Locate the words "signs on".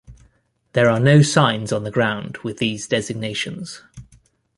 1.21-1.83